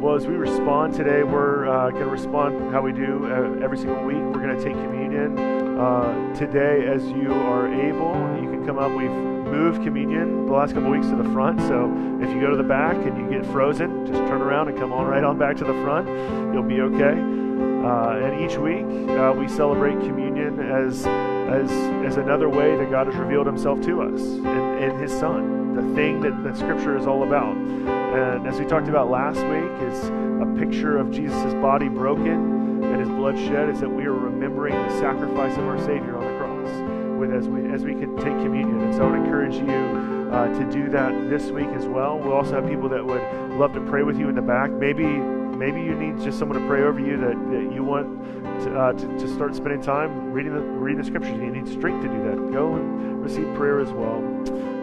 [0.00, 3.76] Well, as we respond today, we're uh, going to respond how we do uh, every
[3.76, 4.16] single week.
[4.16, 5.36] We're going to take communion
[5.76, 8.14] uh, today as you are able.
[8.40, 8.92] You can come up.
[8.96, 11.60] We've moved communion the last couple weeks to the front.
[11.62, 11.92] So
[12.22, 14.92] if you go to the back and you get frozen, just turn around and come
[14.92, 16.06] on right on back to the front.
[16.54, 17.18] You'll be okay.
[17.84, 18.86] Uh, and each week
[19.18, 21.06] uh, we celebrate communion as,
[21.48, 21.70] as,
[22.06, 25.94] as another way that God has revealed himself to us in, in his Son, the
[25.94, 27.56] thing that, that Scripture is all about.
[27.56, 33.00] And as we talked about last week, is a picture of Jesus' body broken and
[33.00, 36.38] his blood shed, is that we are remembering the sacrifice of our Savior on the
[36.38, 38.80] cross with as we, as we can take communion.
[38.80, 42.18] And so I would encourage you uh, to do that this week as well.
[42.18, 43.22] We'll also have people that would
[43.58, 44.70] love to pray with you in the back.
[44.70, 45.04] Maybe
[45.58, 48.06] maybe you need just someone to pray over you that, that you want
[48.62, 51.32] to, uh, to, to, start spending time reading the, reading the scriptures.
[51.32, 52.52] You need strength to do that.
[52.52, 54.18] Go and receive prayer as well.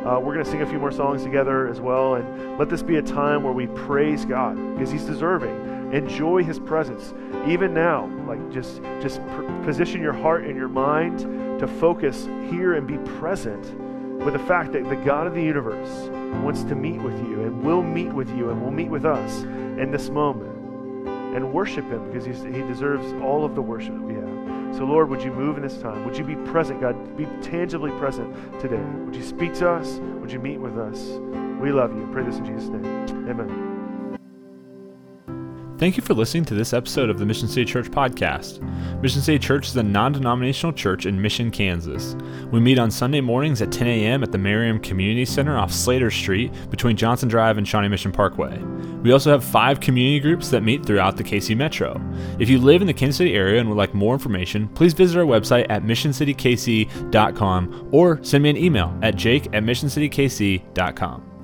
[0.06, 2.16] Uh, we're going to sing a few more songs together as well.
[2.16, 5.94] And let this be a time where we praise God because He's deserving.
[5.94, 7.14] Enjoy His presence.
[7.48, 11.20] Even now, like just, just pr- position your heart and your mind
[11.60, 13.64] to focus here and be present
[14.24, 16.10] with the fact that the God of the universe
[16.44, 19.44] wants to meet with you and will meet with you and will meet with us
[19.44, 20.55] in this moment
[21.36, 24.76] and worship Him because He deserves all of the worship that we have.
[24.76, 26.06] So, Lord, would you move in this time?
[26.06, 27.18] Would you be present, God?
[27.18, 28.82] Be tangibly present today.
[29.06, 30.00] Would you speak to us?
[30.20, 31.00] Would you meet with us?
[31.62, 32.08] We love you.
[32.12, 32.86] Pray this in Jesus' name.
[33.30, 33.75] Amen.
[35.78, 38.62] Thank you for listening to this episode of the Mission City Church podcast.
[39.02, 42.16] Mission City Church is a non denominational church in Mission, Kansas.
[42.50, 44.24] We meet on Sunday mornings at 10 a.m.
[44.24, 48.58] at the Merriam Community Center off Slater Street between Johnson Drive and Shawnee Mission Parkway.
[49.04, 52.02] We also have five community groups that meet throughout the KC Metro.
[52.40, 55.20] If you live in the Kansas City area and would like more information, please visit
[55.20, 61.35] our website at missioncitykc.com or send me an email at jake at missioncitykc.com.